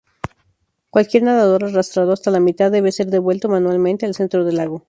Cualquier 0.89 1.21
nadador 1.21 1.63
arrastrado 1.63 2.11
hasta 2.11 2.31
la 2.31 2.39
mitad 2.39 2.71
debe 2.71 2.91
ser 2.91 3.05
devuelto 3.11 3.49
manualmente 3.49 4.07
al 4.07 4.15
centro 4.15 4.43
del 4.43 4.55
lago. 4.55 4.79